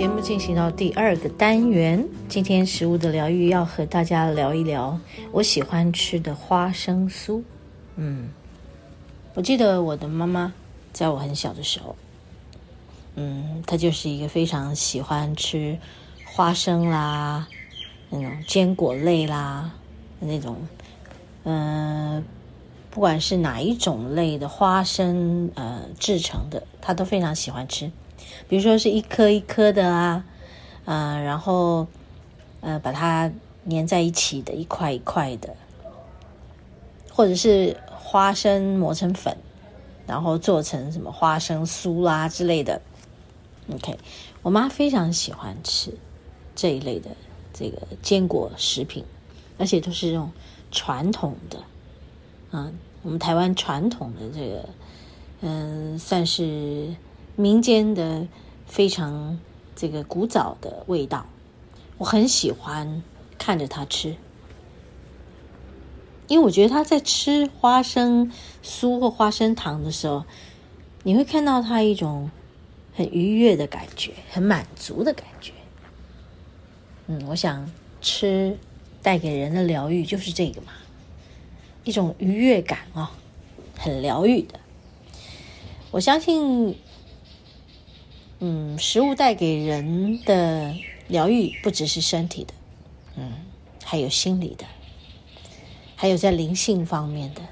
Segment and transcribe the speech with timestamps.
[0.00, 4.98] 节目进行到第二个单元，今天食物的疗愈要和大家聊一聊
[5.30, 7.42] 我喜欢吃的花生酥。
[7.96, 8.30] 嗯。
[9.34, 10.54] 我记得我的妈妈
[10.90, 11.94] 在我很小的时候，
[13.16, 15.78] 嗯，她就是一个非常喜欢吃
[16.24, 17.46] 花生啦，
[18.08, 19.70] 那种坚果类啦，
[20.18, 20.56] 那种，
[21.44, 22.24] 嗯、呃，
[22.90, 27.92] 不管是哪一种类的花生，呃，制成的，她都非常喜欢吃。
[28.48, 30.24] 比如说是一颗一颗的啊，
[30.84, 31.86] 呃，然后，
[32.60, 33.30] 呃，把它
[33.68, 35.56] 粘在一起的一块一块的，
[37.12, 37.76] 或者是。
[38.02, 39.36] 花生磨成粉，
[40.04, 42.82] 然后做成什么花生酥啦之类的。
[43.72, 43.96] OK，
[44.42, 45.94] 我妈非常喜欢吃
[46.56, 47.10] 这一类的
[47.52, 49.04] 这个坚果食品，
[49.58, 50.32] 而且都是这种
[50.72, 51.62] 传统的，
[52.50, 54.68] 嗯，我们台湾传统的这个，
[55.42, 56.92] 嗯，算是
[57.40, 58.28] 民间的
[58.66, 59.38] 非常
[59.74, 61.26] 这个古早的味道。
[61.98, 63.02] 我很喜欢
[63.38, 64.16] 看着他吃。
[66.28, 68.30] 因为我觉得他在吃花生
[68.62, 70.24] 酥或花生糖的时候，
[71.02, 72.30] 你会看到他一种
[72.94, 75.52] 很愉悦的感觉，很满足的感觉。
[77.08, 77.68] 嗯，我想
[78.00, 78.56] 吃
[79.02, 80.68] 带给人的疗愈就是这个嘛，
[81.82, 83.08] 一种愉悦感哦，
[83.76, 84.60] 很疗愈的。
[85.90, 86.76] 我相信，
[88.40, 90.74] 嗯，食物带给人的
[91.08, 92.54] 疗愈不只是身体的，
[93.16, 93.32] 嗯，
[93.84, 94.64] 还有心理的。
[95.94, 97.42] 还有在灵性方面的，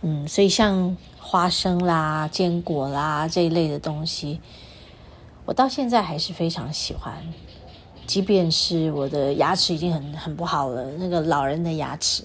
[0.00, 4.40] 嗯，所以像花生啦、坚果啦这一类的东西，
[5.44, 7.22] 我到现在还是非常喜欢。
[8.06, 12.24] 即便是我的牙齿已经很很不好了，那个老人的牙齿，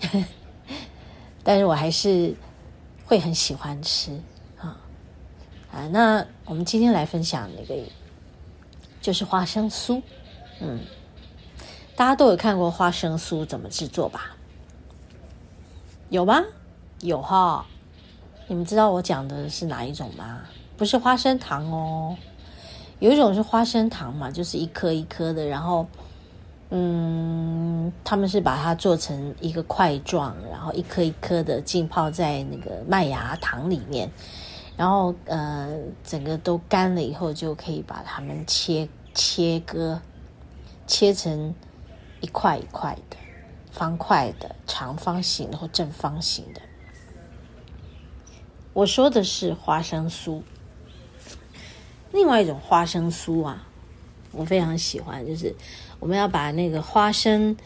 [1.44, 2.34] 但是我还是
[3.04, 4.18] 会很喜欢吃
[5.86, 7.80] 那我们今天来分享那个，
[9.00, 10.02] 就是花生酥，
[10.60, 10.80] 嗯。
[11.94, 14.36] 大家都有看过花生酥怎么制作吧？
[16.10, 16.44] 有吗？
[17.00, 17.66] 有哈。
[18.46, 20.42] 你们知道我讲的是哪一种吗？
[20.76, 22.16] 不是花生糖哦，
[23.00, 25.88] 有一种是花生糖嘛，就是一颗一颗的，然后，
[26.70, 34.08] 嗯，他们是把它做成一个块状，然后一颗一颗的浸泡在那个麦芽糖里面，
[34.78, 40.00] 然后呃，整个都干了以后，就可以把它们切切割，
[40.86, 41.54] 切成。
[42.20, 43.16] 一块一块的，
[43.70, 46.60] 方块的、长方形的或正方形的。
[48.72, 50.42] 我说的是花生酥。
[52.10, 53.68] 另外一种花生酥啊，
[54.32, 55.54] 我非常喜欢，就是
[56.00, 57.56] 我们要把那个花生，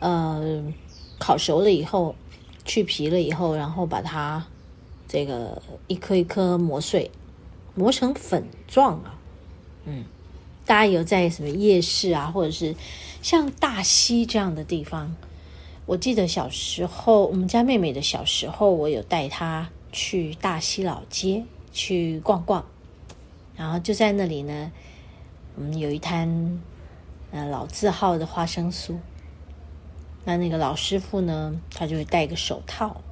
[0.00, 0.62] 呃，
[1.18, 2.14] 烤熟了以后，
[2.66, 4.44] 去皮了以后，然后把它
[5.08, 7.10] 这个一颗一颗磨碎，
[7.74, 9.18] 磨成粉状啊，
[9.84, 10.04] 嗯。
[10.66, 12.74] 大家有在什么夜市啊，或者是
[13.20, 15.14] 像大溪这样的地方？
[15.84, 22.64] 我记得小时候，我们家妹妹的小时候，我有带她去大溪老街去逛逛，
[23.54, 24.72] 然后就在那里呢，
[25.56, 26.62] 我们有一摊
[27.30, 28.96] 呃老字号的花生酥。
[30.24, 33.02] 那那个老师傅呢，他就会戴个手套，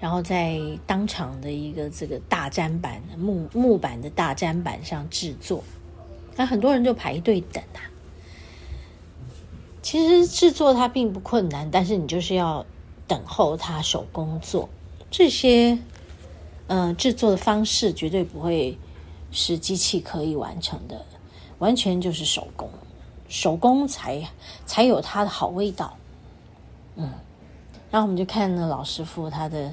[0.00, 5.64] 然后在当场的一个这个大砧板木木板的大砧板上制作，
[6.36, 7.82] 那很多人就排队等啊。
[9.82, 12.64] 其实制作它并不困难，但是你就是要
[13.06, 14.68] 等候它手工做
[15.10, 15.78] 这些，
[16.68, 18.78] 嗯、制作的方式绝对不会
[19.32, 21.04] 是机器可以完成的，
[21.58, 22.70] 完全就是手工，
[23.28, 24.28] 手工才
[24.64, 25.96] 才有它的好味道，
[26.94, 27.10] 嗯。
[27.90, 29.72] 然后我们就看那老师傅他的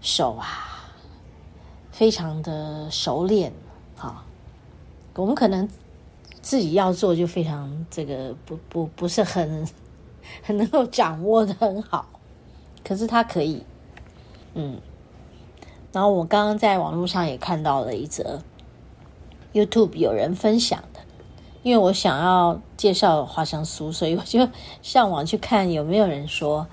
[0.00, 0.92] 手啊，
[1.90, 3.52] 非常的熟练，
[3.96, 4.24] 哈。
[5.14, 5.68] 我们可能
[6.40, 9.68] 自己要做就非常这个不不不是很
[10.44, 12.08] 很能够掌握的很好，
[12.84, 13.64] 可是他可以，
[14.54, 14.80] 嗯。
[15.90, 18.40] 然后我刚刚在网络上也看到了一则
[19.52, 21.00] YouTube 有人分享的
[21.62, 24.46] 因为我想要介绍花生酥，所以我就
[24.82, 26.66] 上网去看有没有人说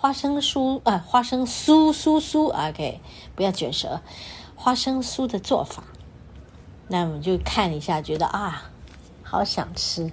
[0.00, 3.02] 花生酥啊，花生酥酥酥，OK，
[3.36, 4.00] 不要卷舌，
[4.56, 5.84] 花生酥的做法。
[6.88, 8.70] 那我们就看一下，觉得啊，
[9.22, 10.10] 好想吃。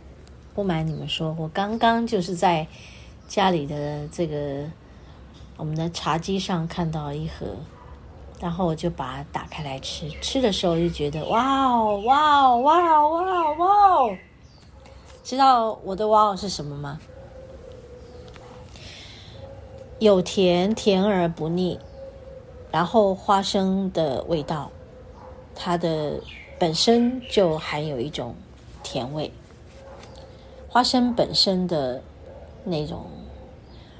[0.53, 2.67] 不瞒你们说，我刚刚就是在
[3.29, 4.65] 家里的这个
[5.55, 7.45] 我们的茶几上看到一盒。
[8.41, 14.17] 然后我就把它打开来吃，吃的时候就觉得哇哦哇哦哇哦哇哦哇哦！
[15.23, 16.99] 知道我的哇哦是什么吗？
[19.99, 21.79] 有甜，甜而不腻，
[22.71, 24.71] 然后花生的味道，
[25.55, 26.21] 它的
[26.59, 28.35] 本身就含有一种
[28.83, 29.31] 甜味，
[30.69, 32.01] 花生本身的
[32.63, 33.05] 那种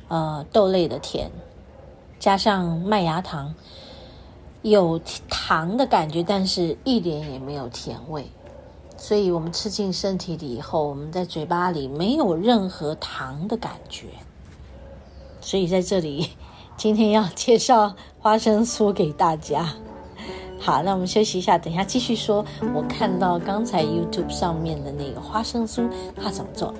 [0.07, 1.31] 呃豆类的甜，
[2.19, 3.53] 加上麦芽糖。
[4.63, 4.99] 有
[5.29, 8.27] 糖的感觉，但是一点也没有甜味，
[8.97, 14.07] 所以我们吃进身体里以后，我们在嘴巴里没有任何糖的感觉。
[15.47, 16.31] 所以在这里，
[16.75, 19.65] 今天要介绍花生酥给大家。
[20.59, 22.44] 好，那我们休息一下，等一下继续说。
[22.75, 25.89] 我看到刚才 YouTube 上面的那个花生酥，
[26.21, 26.73] 它怎么做？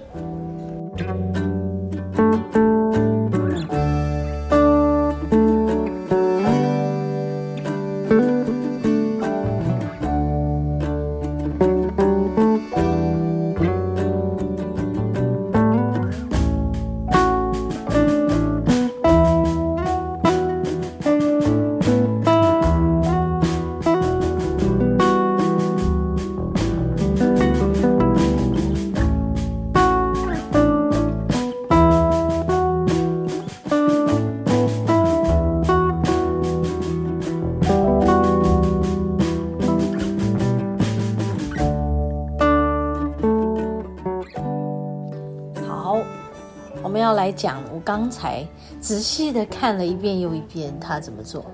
[47.38, 48.44] 讲，我刚才
[48.82, 51.46] 仔细的看了一遍又一遍，他怎么做，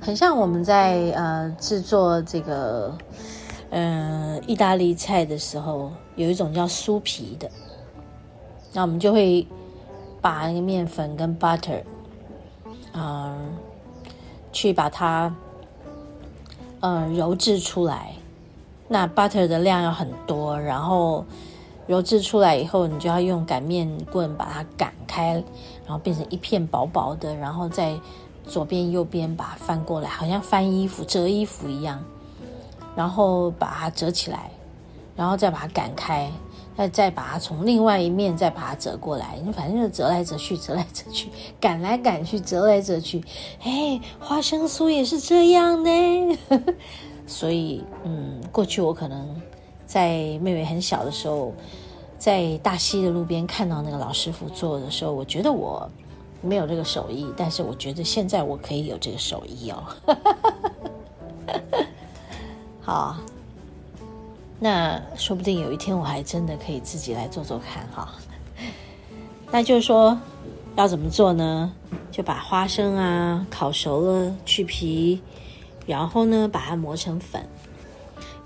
[0.00, 2.92] 很像我们在呃制作这个
[3.70, 7.48] 嗯、呃、意大利菜的时候，有一种叫酥皮的，
[8.72, 9.46] 那我们就会
[10.20, 11.82] 把那个面粉跟 butter，
[12.92, 13.38] 嗯、呃，
[14.52, 15.32] 去把它
[16.80, 18.12] 嗯、揉制出来，
[18.88, 21.24] 那 butter 的量要很多，然后。
[21.86, 25.34] 揉制出来以后，你就要用擀面棍把它擀开，
[25.86, 27.94] 然后变成一片薄薄的，然后再
[28.46, 32.02] 左边右边把它翻过来，好像翻衣服、折衣服一样，
[32.96, 34.50] 然后把它折起来，
[35.14, 36.30] 然后再把它擀开，
[36.76, 41.28] 再再把它从另外一面再把它折过来，你反正就折来折去，折来折去，
[41.60, 43.22] 擀来擀去，折来折去。
[43.62, 46.38] 哎，花生酥也是这样呢。
[47.26, 49.40] 所以，嗯，过去我可能。
[49.86, 51.52] 在妹妹很小的时候，
[52.18, 55.88] 在大溪的路边看到那个老师傅做的时候，我觉得我
[56.40, 59.84] 没有这个手艺，但是我觉得现在我可以有这个手艺哦。
[62.80, 63.16] 好，
[64.58, 68.12] 那说不定有一天我还真的可以自己来做做看哈。
[69.50, 70.18] 那就是说
[70.76, 71.72] 要怎么做呢？
[72.10, 75.20] 就把花生啊烤熟了，去皮，
[75.86, 77.46] 然后呢把它磨成粉。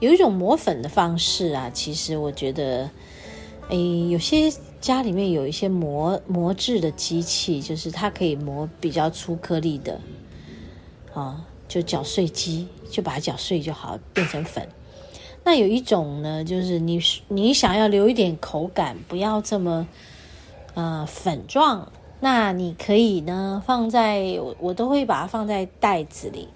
[0.00, 2.88] 有一种磨粉的方式啊，其实我觉得，
[3.69, 4.49] 诶，有些
[4.81, 10.00] 家里面有一些磨磨制的机器，就是它可以磨比较粗颗粒的，
[11.12, 14.69] 啊，就搅碎机，就把它搅碎就好，变成粉。
[15.43, 19.88] 那有一种呢，就是你你想要留一点口感，不要这么
[20.75, 21.90] 呃粉状，
[22.21, 26.47] 那你可以呢放在我我都会把它放在袋子里，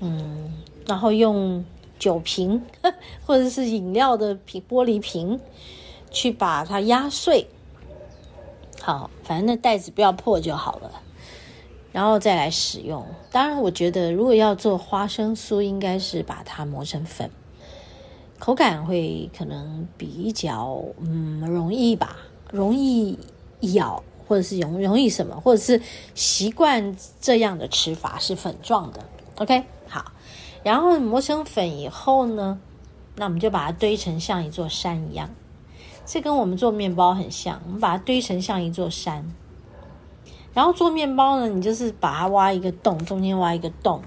[0.00, 0.52] 嗯，
[0.86, 1.64] 然后用。
[1.98, 2.62] 酒瓶，
[3.26, 5.40] 或者是饮料的瓶，玻璃瓶，
[6.10, 7.46] 去把它压碎。
[8.80, 10.90] 好，反正那袋子不要破就好了，
[11.90, 13.04] 然后再来使用。
[13.32, 17.30] 当然，我觉得如果要做花生酥，应该是把它磨成粉，
[18.38, 22.18] 口感会可能比较嗯容易吧，
[22.52, 23.18] 容易
[23.60, 25.80] 咬，或者是容容易什么，或者是
[26.14, 29.00] 习惯这样的吃法是粉状的。
[29.38, 29.64] OK。
[30.66, 32.58] 然后磨成粉以后呢，
[33.14, 35.30] 那我们就把它堆成像一座山一样。
[36.04, 39.32] 这跟我们做面包很像，我们把它堆成像一座山。
[40.52, 44.02] 然后做面包呢，你就是把它挖一个洞，中间挖一个洞，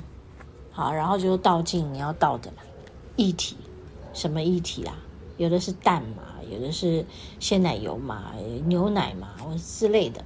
[0.70, 2.52] 好，然后就倒进你要倒的
[3.16, 3.56] 液体，
[4.12, 4.98] 什么液体啊？
[5.38, 7.06] 有的是蛋嘛，有的是
[7.40, 8.34] 鲜奶油嘛，
[8.66, 10.26] 牛奶嘛，或之类的。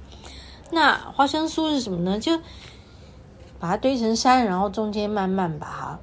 [0.72, 2.18] 那花生酥是什么呢？
[2.18, 2.36] 就
[3.60, 6.00] 把它堆成山，然后中间慢慢把它。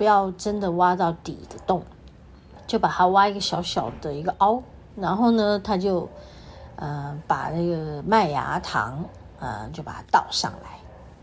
[0.00, 1.82] 不要真的挖到底的洞，
[2.66, 4.62] 就把它挖一个小小的一个凹，
[4.96, 6.08] 然后呢，他就
[6.76, 9.04] 呃把那个麦芽糖
[9.38, 10.70] 呃就把它倒上来。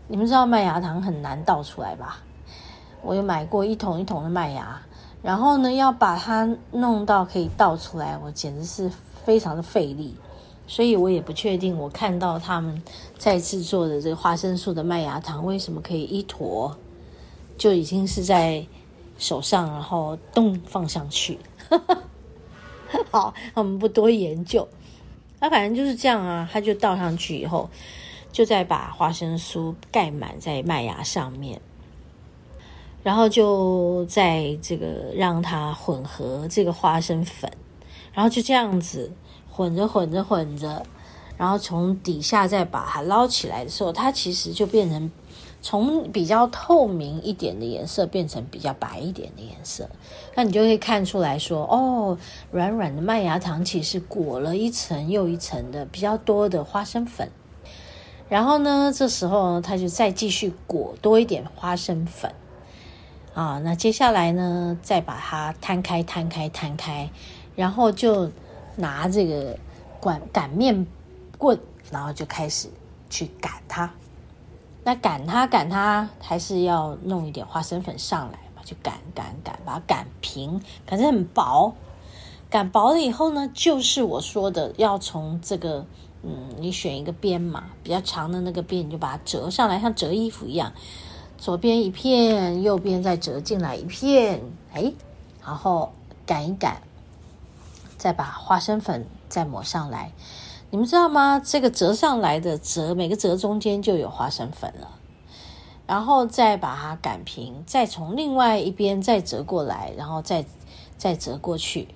[0.06, 2.18] 你们知道麦芽糖很难倒出来吧？
[3.02, 4.80] 我有买过一桶一桶的麦芽，
[5.22, 8.88] 然后呢要把它弄到可以倒出来，我简直是
[9.24, 10.16] 非常的费力。
[10.68, 12.80] 所以我也不确定，我看到他们
[13.18, 16.76] 在制作的这个花生树的麦芽糖为什么可以一坨
[17.58, 18.64] 就已经是在
[19.18, 21.38] 手上，然后咚放上去。
[23.10, 24.66] 好，我们不多研究。
[25.40, 27.68] 那反正就是这样啊，它就倒上去以后，
[28.32, 31.60] 就再把花生酥盖满在麦芽上面，
[33.02, 37.52] 然后就在这个让它混合这个花生粉，
[38.14, 39.12] 然后就这样子。
[39.50, 40.86] 混着混着混着，
[41.36, 45.10] 然后从底下再把它捞起来的时候，它其实就变成
[45.60, 49.88] 从比较透明一点的颜色变成比较白一点的颜色。
[50.34, 52.18] 那你就可以看出来说，哦，
[52.50, 57.30] 软软的麦芽糖其实裹了一层又一层的比较多的花生粉。
[58.28, 62.32] 然后呢，这时候它就再继续裹多一点花生粉
[63.34, 63.58] 啊。
[63.64, 67.10] 那接下来呢，再把它摊开摊开摊开，
[67.54, 68.30] 然后就。
[68.80, 69.58] 拿这个
[70.00, 70.86] 擀擀面
[71.36, 71.58] 棍，
[71.90, 72.68] 然后就开始
[73.10, 73.92] 去擀它。
[74.88, 81.74] 那擀它擀它，还是要弄一点花生粉上来嘛，就擀擀擀，把它擀平，擀成很薄。
[82.48, 85.84] 擀薄了以后呢，就是我说的，要从这个
[86.22, 90.72] 嗯，你选一个边嘛，比较长的那个边，你就把它折上来，像折衣服一样，
[91.36, 94.40] 左边一片，右边再折进来一片，
[94.72, 94.90] 哎，
[95.44, 95.92] 然后
[96.24, 96.80] 擀一擀。
[97.98, 100.12] 再把花生粉再抹上来，
[100.70, 101.40] 你们知道吗？
[101.42, 104.90] 这个折上来的折，每个折中间就有花生粉了。
[105.86, 110.44] 然后再把它擀平，再从另外一边再折过来，然后再
[110.98, 111.88] 再折过去，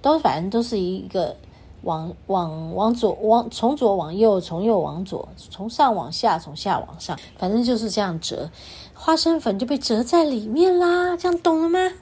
[0.00, 1.36] 都反正都是一个
[1.82, 8.50] 往往往左往从左往右，从右往左，从上往下，从下往上，反正就是这样折，
[8.94, 11.16] 花生粉就被折在里面啦。
[11.16, 11.92] 这样懂了吗？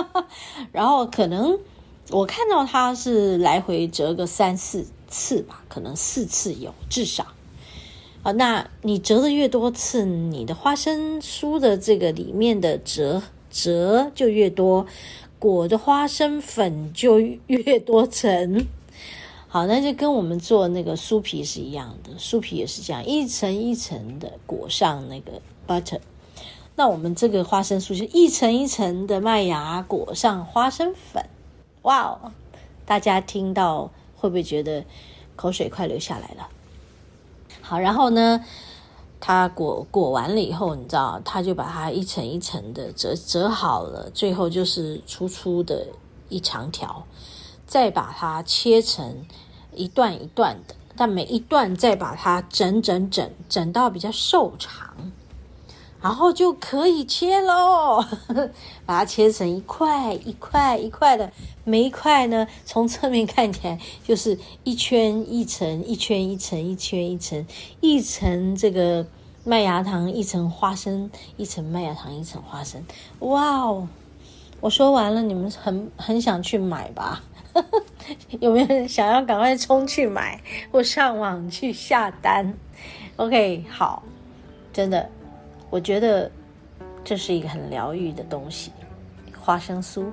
[0.72, 1.58] 然后可能。
[2.12, 7.26] 我看到它是来回折个三四次吧，可能四次有至少。
[8.22, 14.86] 啊，那你折的越多次，你的花生酥的这个里面的折折就越多，
[15.38, 18.66] 裹的花生粉就越多层。
[19.48, 26.00] 好，那就跟我们做那个酥皮是一样的，酥皮也是这样，一层一层的裹上那个 butter。
[26.76, 31.24] 那我们这个花生酥就一层一层的麦芽裹上花生粉。
[31.82, 32.32] 哇哦！
[32.86, 33.90] 大家听到
[34.20, 34.84] 会不会觉得
[35.34, 36.48] 口水快流下来了？
[37.62, 38.44] 好，然后呢，
[39.18, 45.86] 它裹裹完了以后，你知道，他就把它一层一层的折折好了，最后就是粗粗的
[46.28, 47.06] 一长条，
[47.66, 49.24] 再把它切成
[49.74, 55.12] 一段一段的，但每一段再把它整整整整到比较瘦长。
[56.02, 58.04] 然后就可以切喽，
[58.86, 61.30] 把它切成一块一块一块的，
[61.64, 67.46] 每一块呢，从侧面看起来就是一圈一层，一圈一层，一圈一层，
[67.80, 69.06] 一层这个
[69.44, 72.84] 麦芽糖，一层花生，一层麦芽糖，一层花生。
[73.20, 73.88] 哇哦！
[74.60, 77.22] 我说完了，你们很很想去买吧？
[78.40, 80.40] 有没有人想要赶快冲去买
[80.70, 82.54] 或上网去下单
[83.16, 84.02] ？OK，好，
[84.72, 85.10] 真的。
[85.70, 86.30] 我觉得
[87.04, 88.72] 这是一个很疗愈的东西，
[89.38, 90.06] 花生酥，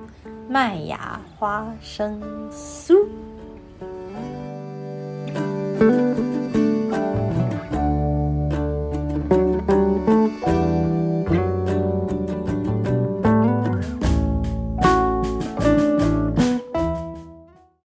[0.48, 3.06] 麦芽花生酥。